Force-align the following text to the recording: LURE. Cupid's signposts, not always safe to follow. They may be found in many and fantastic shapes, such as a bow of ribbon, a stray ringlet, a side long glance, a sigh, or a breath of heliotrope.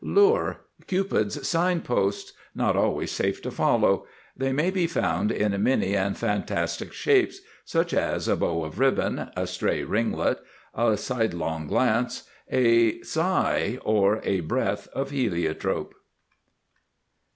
LURE. 0.03 0.57
Cupid's 0.87 1.47
signposts, 1.47 2.33
not 2.55 2.75
always 2.75 3.11
safe 3.11 3.39
to 3.43 3.51
follow. 3.51 4.07
They 4.35 4.51
may 4.51 4.71
be 4.71 4.87
found 4.87 5.31
in 5.31 5.61
many 5.61 5.95
and 5.95 6.17
fantastic 6.17 6.91
shapes, 6.91 7.39
such 7.65 7.93
as 7.93 8.27
a 8.27 8.35
bow 8.35 8.63
of 8.63 8.79
ribbon, 8.79 9.29
a 9.37 9.45
stray 9.45 9.83
ringlet, 9.83 10.39
a 10.73 10.97
side 10.97 11.35
long 11.35 11.67
glance, 11.67 12.23
a 12.49 12.99
sigh, 13.03 13.77
or 13.83 14.21
a 14.23 14.39
breath 14.39 14.87
of 14.87 15.11
heliotrope. 15.11 15.93